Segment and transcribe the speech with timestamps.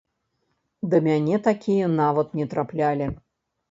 [0.93, 3.15] Да мяне такія нават не траплялі.